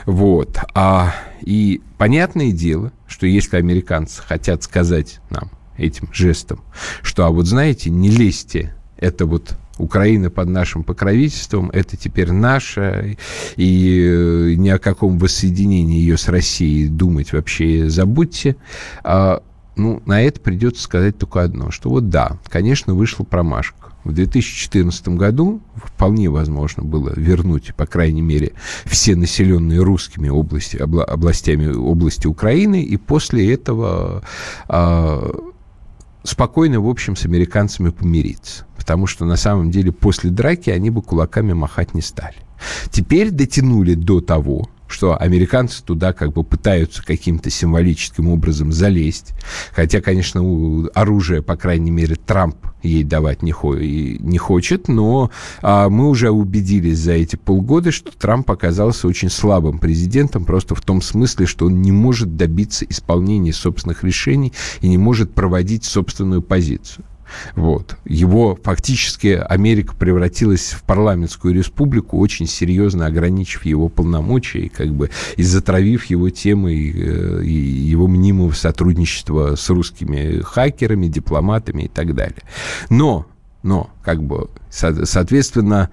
[0.07, 0.59] Вот.
[0.75, 6.63] А, и понятное дело, что если американцы хотят сказать нам этим жестом,
[7.03, 13.17] что, а вот знаете, не лезьте, это вот Украина под нашим покровительством, это теперь наша,
[13.57, 18.57] и э, ни о каком воссоединении ее с Россией думать вообще забудьте.
[19.03, 19.43] А
[19.81, 23.93] ну, на это придется сказать только одно, что вот да, конечно, вышла промашка.
[24.05, 28.53] В 2014 году вполне возможно было вернуть, по крайней мере,
[28.87, 34.23] все населенные русскими области, обла, областями области Украины, и после этого
[34.69, 35.33] э,
[36.23, 38.67] спокойно, в общем, с американцами помириться.
[38.77, 42.37] Потому что на самом деле после драки они бы кулаками махать не стали.
[42.91, 49.33] Теперь дотянули до того, что американцы туда как бы пытаются каким-то символическим образом залезть.
[49.73, 50.41] Хотя, конечно,
[50.95, 55.31] оружие, по крайней мере, Трамп ей давать не, хо- не хочет, но
[55.63, 60.81] а, мы уже убедились за эти полгода, что Трамп оказался очень слабым президентом, просто в
[60.81, 66.43] том смысле, что он не может добиться исполнения собственных решений и не может проводить собственную
[66.43, 67.05] позицию.
[67.55, 67.97] Вот.
[68.05, 75.11] Его фактически Америка превратилась в парламентскую республику, очень серьезно ограничив его полномочия и как бы
[75.37, 82.15] и затравив его темой э, и его мнимого сотрудничества с русскими хакерами, дипломатами и так
[82.15, 82.43] далее.
[82.89, 83.27] Но,
[83.63, 85.91] но, как бы, соответственно,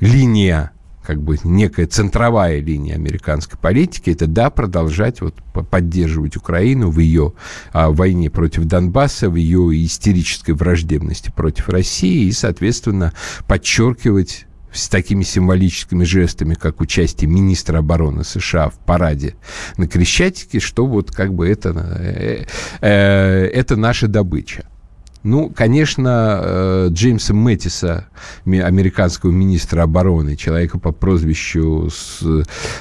[0.00, 0.72] линия
[1.04, 5.34] как бы некая центровая линия американской политики, это да, продолжать вот
[5.70, 7.32] поддерживать Украину в ее
[7.72, 13.12] а, войне против Донбасса, в ее истерической враждебности против России и, соответственно,
[13.46, 19.34] подчеркивать с такими символическими жестами, как участие министра обороны США в параде
[19.76, 22.44] на Крещатике, что вот как бы это, э,
[22.80, 24.64] э, это наша добыча.
[25.22, 28.08] Ну, конечно, э, Джеймса Мэттиса,
[28.44, 31.90] американского министра обороны, человека по прозвищу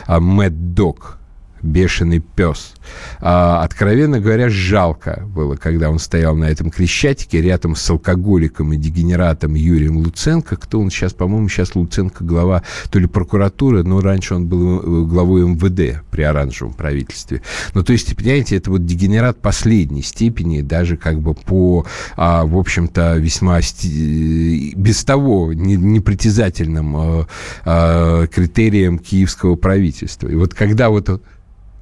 [0.07, 1.19] а, Мэтт Док,
[1.61, 2.73] бешеный пес.
[3.19, 8.77] А, откровенно говоря, жалко было, когда он стоял на этом Крещатике рядом с алкоголиком и
[8.77, 10.55] дегенератом Юрием Луценко.
[10.55, 11.13] Кто он сейчас?
[11.13, 16.23] По-моему, сейчас Луценко глава то ли прокуратуры, но раньше он был э, главой МВД при
[16.23, 17.41] оранжевом правительстве.
[17.73, 22.57] Ну, то есть, понимаете, это вот дегенерат последней степени, даже как бы по, а, в
[22.57, 27.27] общем-то, весьма без того непритязательным а,
[27.65, 30.27] а, критериям киевского правительства.
[30.27, 31.21] И вот когда вот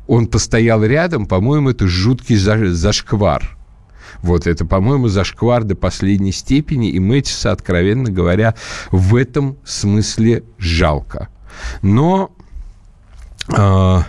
[0.10, 3.56] он постоял рядом, по-моему, это жуткий зашквар.
[4.24, 8.56] Вот это, по-моему, зашквар до последней степени, и Мэтиса, откровенно говоря,
[8.92, 11.30] в этом смысле жалко.
[11.84, 12.32] Но
[13.56, 14.00] э,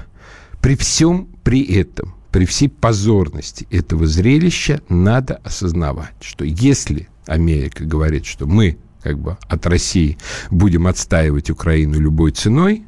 [0.62, 8.24] при всем при этом, при всей позорности этого зрелища, надо осознавать, что если Америка говорит,
[8.24, 10.16] что мы как бы от России
[10.50, 12.84] будем отстаивать Украину любой ценой,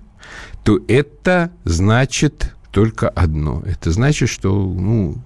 [0.65, 3.63] то это значит только одно.
[3.65, 5.19] Это значит, что ну,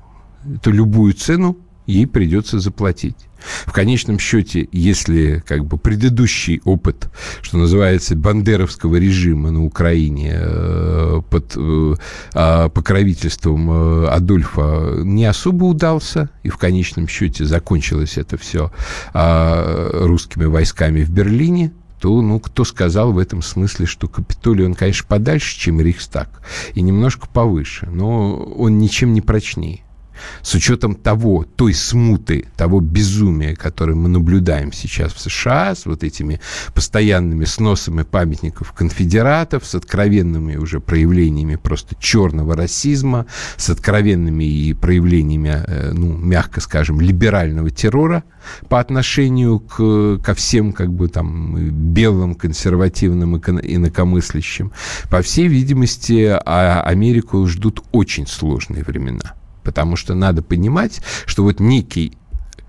[0.55, 1.57] это любую цену
[1.87, 3.17] ей придется заплатить.
[3.65, 7.09] В конечном счете, если как бы предыдущий опыт,
[7.43, 11.95] что называется, бандеровского режима на Украине э, под э,
[12.35, 18.73] э, покровительством э, Адольфа не особо удался, и в конечном счете закончилось это все
[19.15, 24.75] э, русскими войсками в Берлине, то, ну, кто сказал в этом смысле, что Капитолий, он,
[24.75, 26.43] конечно, подальше, чем Рейхстаг,
[26.75, 29.81] и немножко повыше, но он ничем не прочнее.
[30.43, 36.05] С учетом того, той смуты, того безумия, которое мы наблюдаем сейчас в США, с вот
[36.05, 36.41] этими
[36.75, 43.27] постоянными сносами памятников конфедератов, с откровенными уже проявлениями просто черного расизма,
[43.57, 48.25] с откровенными и проявлениями, э, ну, мягко скажем, либерального террора
[48.69, 54.73] по отношению к, ко всем, как бы, там, белым, консервативным инакомыслящим.
[55.11, 59.35] По всей видимости, а Америку ждут очень сложные времена
[59.67, 62.17] потому что надо понимать, что вот некий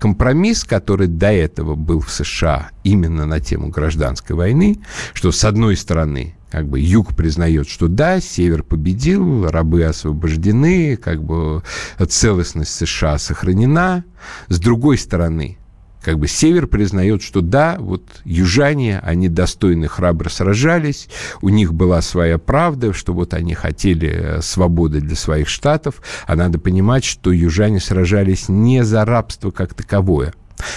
[0.00, 4.80] компромисс, который до этого был в США именно на тему гражданской войны,
[5.14, 11.22] что с одной стороны как бы юг признает, что да, север победил, рабы освобождены, как
[11.22, 11.62] бы
[12.08, 14.04] целостность США сохранена.
[14.48, 15.58] С другой стороны,
[16.02, 21.08] как бы север признает, что да, вот южане, они достойно храбро сражались,
[21.42, 26.36] у них была своя правда, что вот они хотели э, свободы для своих штатов, а
[26.36, 30.32] надо понимать, что южане сражались не за рабство как таковое,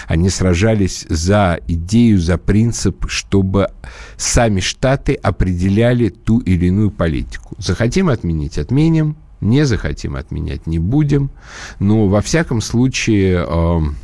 [0.08, 3.70] они сражались за идею, за принцип, чтобы
[4.18, 7.56] сами штаты определяли ту или иную политику.
[7.58, 11.32] Захотим отменить– отменим, не захотим отменять– не будем.
[11.80, 13.96] Но во всяком случае эм,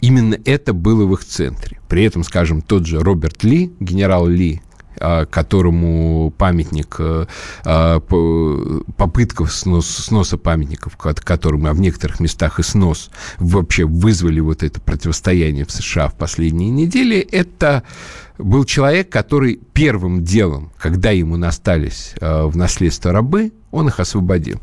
[0.00, 1.78] именно это было в их центре.
[1.88, 4.60] При этом, скажем, тот же Роберт Ли, генерал Ли,
[5.00, 7.26] а, которому памятник, э,
[7.64, 8.00] а,
[8.96, 15.64] попытка сноса памятников, которым, а в некоторых местах и снос, вообще вызвали вот это противостояние
[15.64, 17.82] в США в последние недели, это
[18.38, 24.60] был человек, который первым делом, когда ему настались в наследство рабы, он их освободил.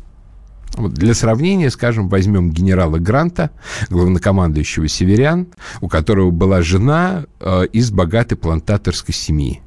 [0.74, 3.50] Вот для сравнения, скажем, возьмем генерала Гранта,
[3.90, 5.48] главнокомандующего северян,
[5.80, 9.60] у которого была жена э, из богатой плантаторской семьи.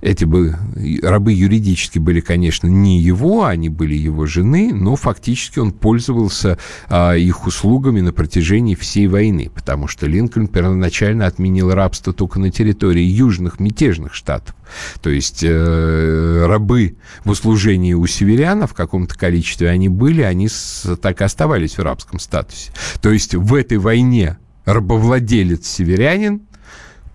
[0.00, 0.56] Эти бы
[1.02, 7.14] рабы юридически были, конечно, не его, они были его жены, но фактически он пользовался а,
[7.14, 13.04] их услугами на протяжении всей войны, потому что Линкольн первоначально отменил рабство только на территории
[13.04, 14.54] южных мятежных штатов.
[15.00, 20.96] То есть э, рабы в услужении у северян в каком-то количестве они были, они с,
[21.00, 22.72] так и оставались в рабском статусе.
[23.00, 26.42] То есть в этой войне рабовладелец-северянин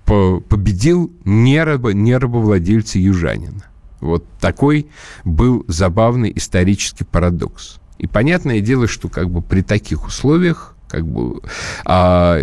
[0.05, 3.63] победил не, рабо, южанина.
[3.99, 4.87] Вот такой
[5.23, 7.79] был забавный исторический парадокс.
[7.99, 11.41] И понятное дело, что как бы при таких условиях как бы
[11.85, 12.41] а,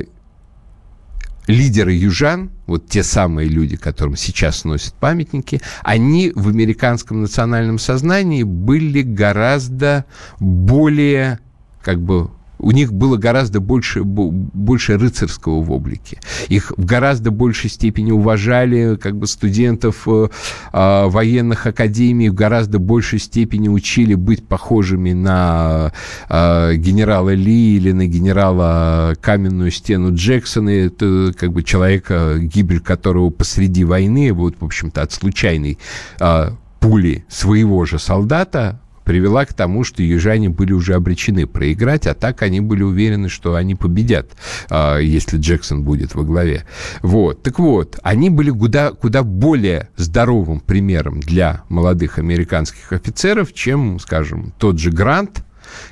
[1.48, 8.44] лидеры южан, вот те самые люди, которым сейчас носят памятники, они в американском национальном сознании
[8.44, 10.04] были гораздо
[10.38, 11.40] более
[11.82, 16.18] как бы у них было гораздо больше, больше рыцарского в облике.
[16.48, 20.28] Их в гораздо большей степени уважали как бы студентов э,
[20.72, 25.92] э, военных академий, в гораздо большей степени учили быть похожими на
[26.28, 30.70] э, генерала Ли или на генерала Каменную стену Джексона.
[30.70, 35.78] Это как бы человека, гибель которого посреди войны, вот, в общем-то, от случайной
[36.20, 42.12] э, пули своего же солдата привела к тому, что южане были уже обречены проиграть, а
[42.12, 44.32] так они были уверены, что они победят,
[44.68, 46.66] а, если Джексон будет во главе.
[47.00, 47.42] Вот.
[47.42, 54.52] Так вот, они были куда, куда более здоровым примером для молодых американских офицеров, чем, скажем,
[54.58, 55.42] тот же Грант,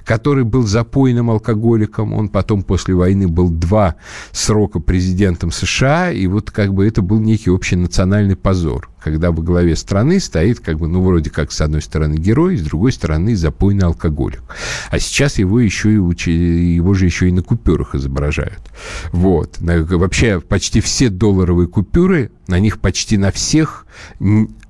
[0.04, 2.12] который был запойным алкоголиком.
[2.14, 3.96] Он потом после войны был два
[4.32, 9.76] срока президентом США, и вот как бы это был некий общенациональный позор, когда во главе
[9.76, 13.86] страны стоит как бы, ну, вроде как, с одной стороны герой, с другой стороны запойный
[13.86, 14.42] алкоголик.
[14.90, 18.60] А сейчас его еще и учи, его же еще и на купюрах изображают.
[19.12, 19.58] Вот.
[19.60, 23.86] Вообще почти все долларовые купюры, на них почти на всех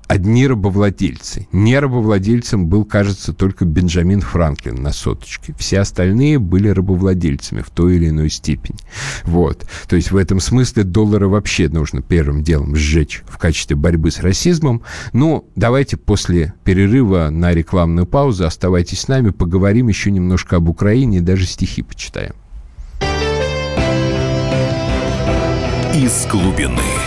[0.07, 1.47] одни рабовладельцы.
[1.51, 5.53] Не рабовладельцем был, кажется, только Бенджамин Франклин на соточке.
[5.57, 8.77] Все остальные были рабовладельцами в той или иной степени.
[9.25, 9.65] Вот.
[9.87, 14.19] То есть в этом смысле доллары вообще нужно первым делом сжечь в качестве борьбы с
[14.19, 14.81] расизмом.
[15.13, 21.21] Но давайте после перерыва на рекламную паузу оставайтесь с нами, поговорим еще немножко об Украине
[21.21, 22.33] даже стихи почитаем.
[25.93, 27.06] Из глубины.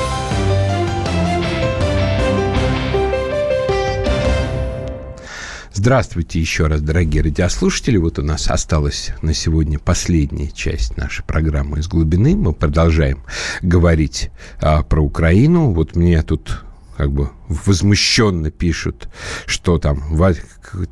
[5.83, 7.97] Здравствуйте еще раз, дорогие радиослушатели.
[7.97, 12.35] Вот у нас осталась на сегодня последняя часть нашей программы «Из глубины».
[12.35, 13.23] Мы продолжаем
[13.63, 14.29] говорить
[14.61, 15.71] а, про Украину.
[15.71, 16.63] Вот мне тут
[16.97, 19.09] как бы возмущенно пишут,
[19.47, 20.03] что там,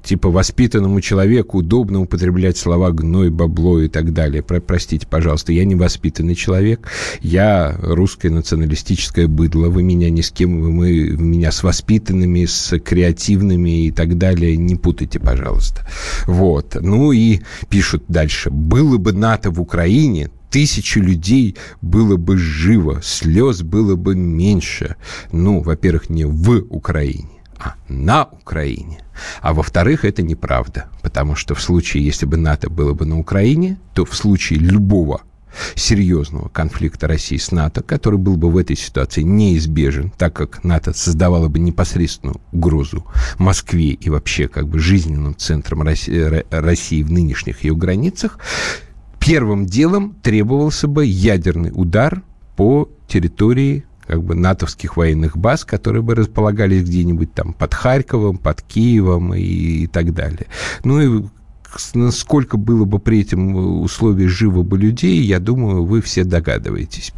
[0.03, 4.43] типа, воспитанному человеку удобно употреблять слова «гной», «бабло» и так далее.
[4.43, 6.87] Про, простите, пожалуйста, я не воспитанный человек,
[7.21, 13.85] я русское националистическое быдло, вы меня ни с кем, вы меня с воспитанными, с креативными
[13.85, 15.87] и так далее не путайте, пожалуйста.
[16.27, 16.77] Вот.
[16.79, 18.49] Ну и пишут дальше.
[18.49, 24.95] «Было бы НАТО в Украине, тысячи людей было бы живо, слез было бы меньше.
[25.31, 29.01] Ну, во-первых, не в Украине, а на Украине.
[29.41, 33.77] А во-вторых, это неправда, потому что в случае, если бы НАТО было бы на Украине,
[33.93, 35.21] то в случае любого
[35.75, 40.93] серьезного конфликта России с НАТО, который был бы в этой ситуации неизбежен, так как НАТО
[40.93, 43.05] создавало бы непосредственную угрозу
[43.37, 48.39] Москве и вообще как бы жизненным центром России, России в нынешних ее границах,
[49.19, 52.21] первым делом требовался бы ядерный удар
[52.55, 58.63] по территории как бы натовских военных баз, которые бы располагались где-нибудь там под Харьковом, под
[58.63, 60.47] Киевом и, и так далее.
[60.83, 61.25] Ну и
[61.93, 67.13] насколько было бы при этом условии живо бы людей, я думаю, вы все догадываетесь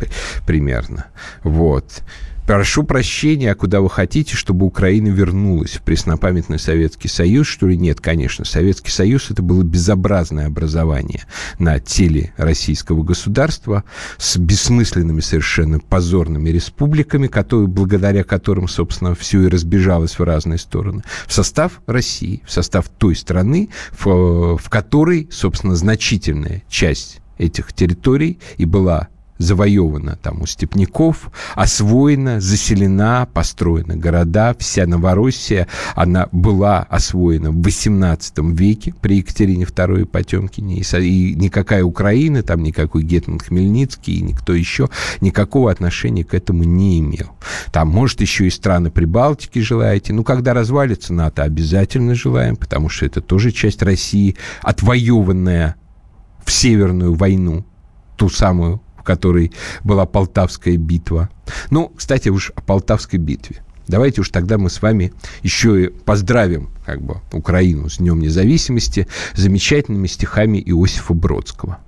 [0.45, 1.05] примерно.
[1.43, 2.03] Вот.
[2.51, 7.77] Прошу прощения, куда вы хотите, чтобы Украина вернулась в преснопамятный Советский Союз, что ли?
[7.77, 8.43] Нет, конечно.
[8.43, 11.23] Советский Союз это было безобразное образование
[11.59, 13.85] на теле российского государства
[14.17, 21.03] с бессмысленными совершенно позорными республиками, которые, благодаря которым, собственно, все и разбежалось в разные стороны.
[21.27, 28.39] В состав России, в состав той страны, в, в которой, собственно, значительная часть этих территорий
[28.57, 29.07] и была
[29.41, 34.55] завоевана там у степняков, освоена, заселена, построена города.
[34.57, 40.81] Вся Новороссия, она была освоена в XVIII веке при Екатерине II Потемкине.
[40.81, 44.89] И, никакая Украина, там никакой Гетман Хмельницкий и никто еще
[45.21, 47.31] никакого отношения к этому не имел.
[47.71, 50.13] Там, может, еще и страны Прибалтики желаете.
[50.13, 55.75] Ну, когда развалится НАТО, обязательно желаем, потому что это тоже часть России, отвоеванная
[56.43, 57.65] в Северную войну,
[58.17, 59.51] ту самую в которой
[59.83, 61.29] была Полтавская битва.
[61.71, 63.57] Ну, кстати, уж о Полтавской битве.
[63.87, 69.07] Давайте уж тогда мы с вами еще и поздравим как бы, Украину с Днем Независимости
[69.33, 71.79] замечательными стихами Иосифа Бродского.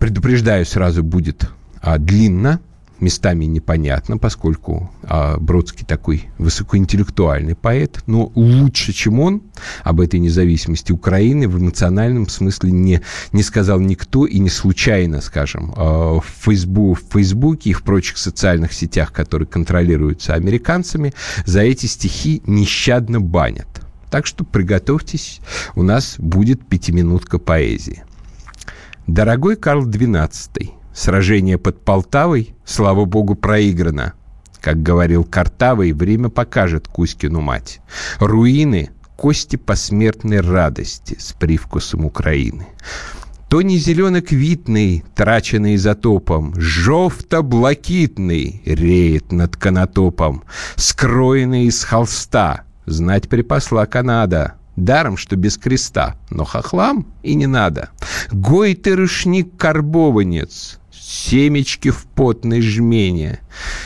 [0.00, 1.48] Предупреждаю, сразу будет
[1.80, 2.60] а, длинно,
[3.02, 9.42] местами непонятно, поскольку а, Бродский такой высокоинтеллектуальный поэт, но лучше, чем он,
[9.84, 15.74] об этой независимости Украины в эмоциональном смысле не, не сказал никто и не случайно, скажем,
[15.76, 21.12] а, в, Фейсбу, в Фейсбуке и в прочих социальных сетях, которые контролируются американцами,
[21.44, 23.68] за эти стихи нещадно банят.
[24.10, 25.40] Так что приготовьтесь,
[25.74, 28.04] у нас будет пятиминутка поэзии.
[29.06, 34.12] Дорогой Карл XII, Сражение под Полтавой, слава богу, проиграно.
[34.60, 37.80] Как говорил Картавый, время покажет Кузькину мать.
[38.18, 42.68] Руины— кости посмертной радости с привкусом Украины.
[43.48, 50.44] То не зелено-квитный, траченный изотопом, Жовто-блакитный реет над канатопом,
[50.76, 57.90] Скроенный из холста, знать припасла Канада— Даром, что без креста, но хохлам и не надо.
[58.30, 60.78] Гой ты рушник-карбованец,
[61.12, 63.40] семечки в потной жмене.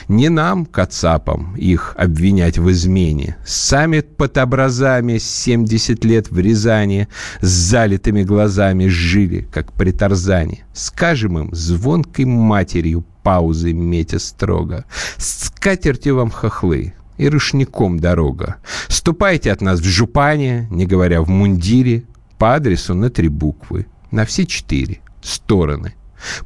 [0.09, 3.37] Не нам, кацапам, их обвинять в измене.
[3.45, 7.09] Сами под образами 70 лет в Рязани
[7.41, 10.65] с залитыми глазами жили, как при Тарзане.
[10.73, 14.85] Скажем им звонкой матерью паузы метя строго.
[15.19, 18.57] С катертью вам хохлы, и рушником дорога.
[18.87, 22.05] Ступайте от нас в жупане, не говоря в мундире,
[22.39, 25.96] по адресу на три буквы, на все четыре стороны.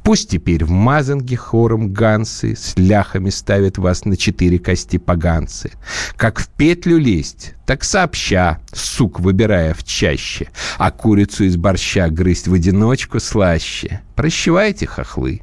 [0.03, 5.71] Пусть теперь в мазанге хором ганцы с ляхами ставят вас на четыре кости поганцы.
[6.15, 12.47] Как в петлю лезть, так сообща, сук выбирая в чаще, а курицу из борща грызть
[12.47, 14.01] в одиночку слаще.
[14.15, 15.41] Прощевайте, хохлы.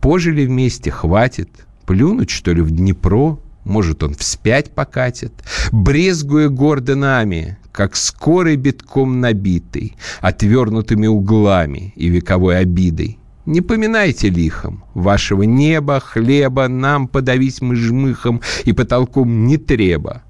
[0.00, 1.50] Пожили вместе, хватит.
[1.86, 5.32] Плюнуть, что ли, в Днепро, может, он вспять покатит,
[5.70, 13.18] брезгуя гордо нами, как скорый битком набитый, отвернутыми углами и вековой обидой.
[13.46, 20.22] Не поминайте лихом, вашего неба, хлеба нам подавить мы жмыхом и потолком не треба.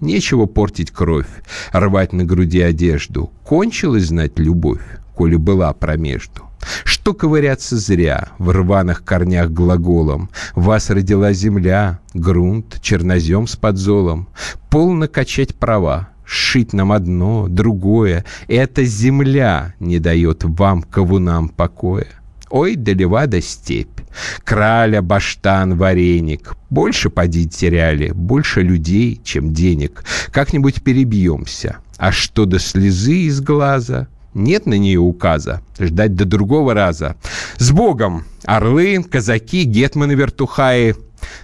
[0.00, 1.28] Нечего портить кровь,
[1.72, 3.30] рвать на груди одежду.
[3.44, 4.82] Кончилась знать любовь,
[5.14, 6.42] коли была промежду.
[6.84, 10.28] Что ковыряться зря в рваных корнях глаголом?
[10.56, 14.28] Вас родила земля, грунт, чернозем с подзолом.
[14.70, 18.24] Полно качать права, шить нам одно, другое.
[18.48, 22.08] Эта земля не дает вам, ковунам, покоя.
[22.50, 24.00] Ой, да левада степь,
[24.44, 26.54] краля, баштан, вареник.
[26.70, 30.04] Больше поди теряли, больше людей, чем денег.
[30.30, 31.78] Как-нибудь перебьемся.
[31.98, 35.62] А что до слезы из глаза, нет на нее указа.
[35.78, 37.16] Ждать до другого раза.
[37.56, 38.24] С Богом!
[38.44, 40.94] Орлы, казаки, гетманы вертухаи.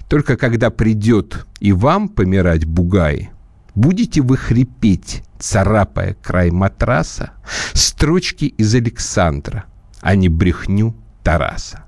[0.09, 3.30] Только когда придет и вам помирать бугай,
[3.74, 7.32] будете вы хрипеть, царапая край матраса,
[7.72, 9.64] строчки из Александра,
[10.03, 11.84] а не брехню Тараса.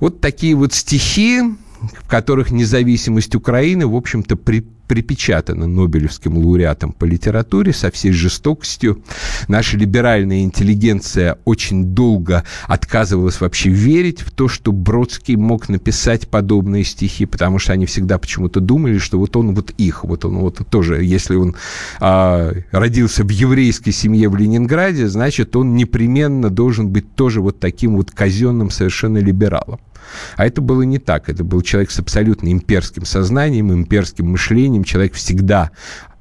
[0.00, 1.42] Вот такие вот стихи,
[1.80, 9.02] в которых независимость Украины, в общем-то, при, припечатана Нобелевским лауреатом по литературе со всей жестокостью.
[9.46, 16.84] Наша либеральная интеллигенция очень долго отказывалась вообще верить в то, что Бродский мог написать подобные
[16.84, 20.66] стихи, потому что они всегда почему-то думали, что вот он вот их, вот он вот
[20.70, 21.54] тоже, если он
[22.00, 27.96] а, родился в еврейской семье в Ленинграде, значит, он непременно должен быть тоже вот таким
[27.96, 29.78] вот казенным совершенно либералом.
[30.36, 31.28] А это было не так.
[31.28, 35.70] Это был человек с абсолютно имперским сознанием, имперским мышлением, человек всегда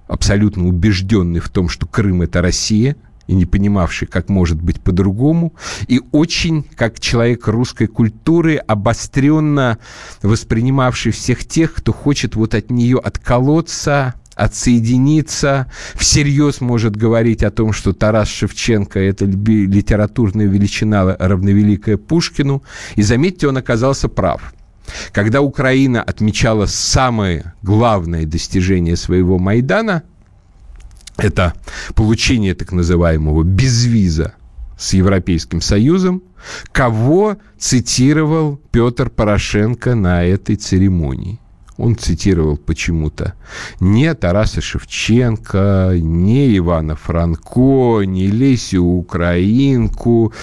[0.08, 2.96] абсолютно убежденный в том, что Крым– это Россия,
[3.28, 5.54] и не понимавший, как может быть по-другому,
[5.88, 9.78] и очень, как человек русской культуры, обостренно
[10.22, 17.74] воспринимавший всех тех, кто хочет вот от нее отколоться, отсоединиться, всерьез может говорить о том,
[17.74, 22.64] что Тарас Шевченко– это литературная величина, равновеликая Пушкину.
[22.96, 24.54] И заметьте, он оказался прав.
[25.12, 30.04] Когда Украина отмечала самое главное достижение своего Майдана,
[31.18, 31.54] это
[31.96, 34.36] получение так называемого безвиза
[34.78, 36.22] с Европейским Союзом,
[36.72, 41.40] кого цитировал Петр Порошенко на этой церемонии?
[41.78, 43.34] Он цитировал почему-то
[43.80, 50.34] не Тараса Шевченко, не Ивана Франко, не Лесю Украинку,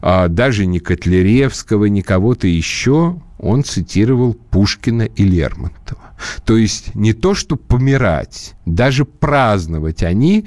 [0.00, 3.20] а даже не Котляревского, не кого-то еще.
[3.38, 6.00] Он цитировал Пушкина и Лермонтова.
[6.44, 10.46] То есть не то, что помирать, даже праздновать они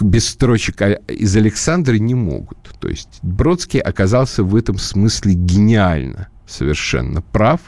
[0.00, 2.58] без строчек из Александра не могут.
[2.80, 7.60] То есть Бродский оказался в этом смысле гениально совершенно прав,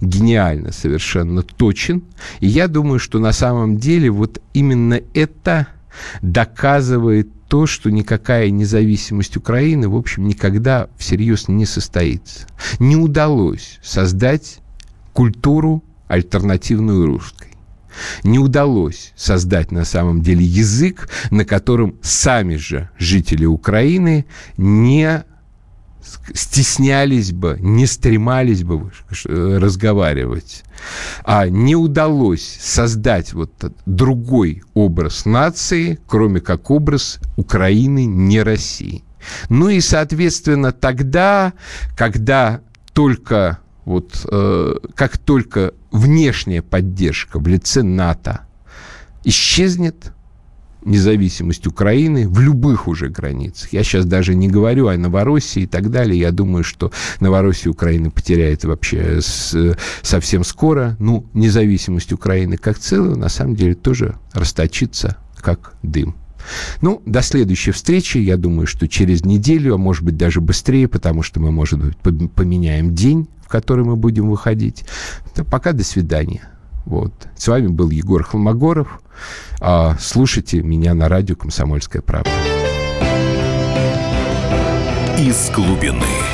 [0.00, 2.04] гениально совершенно точен.
[2.40, 5.68] И я думаю, что на самом деле вот именно это
[6.22, 12.46] доказывает то, что никакая независимость Украины, в общем, никогда всерьез не состоится.
[12.78, 14.58] Не удалось создать
[15.12, 17.48] культуру альтернативную русской.
[18.24, 24.26] Не удалось создать на самом деле язык, на котором сами же жители Украины
[24.56, 25.24] не
[26.34, 28.90] стеснялись бы, не стремались бы
[29.24, 30.64] разговаривать.
[31.24, 33.52] А не удалось создать вот
[33.86, 39.04] другой образ нации, кроме как образ Украины, не России.
[39.48, 41.54] Ну и, соответственно, тогда,
[41.96, 42.60] когда
[42.92, 48.40] только вот э, как только внешняя поддержка в лице НАТО
[49.24, 50.12] исчезнет,
[50.84, 53.72] независимость Украины в любых уже границах.
[53.72, 56.18] Я сейчас даже не говорю о Новороссии и так далее.
[56.18, 60.96] Я думаю, что Новороссия Украина потеряет вообще с, совсем скоро.
[60.98, 66.16] Ну, независимость Украины как целого на самом деле тоже расточится как дым.
[66.80, 71.22] Ну, до следующей встречи, я думаю, что через неделю, а может быть даже быстрее, потому
[71.22, 71.96] что мы, может быть,
[72.32, 74.84] поменяем день, в который мы будем выходить.
[75.50, 76.42] Пока до свидания.
[76.84, 77.12] Вот.
[77.36, 79.00] С вами был Егор Холмогоров.
[79.60, 82.30] А, слушайте меня на радио «Комсомольская правда».
[85.18, 86.33] Из глубины.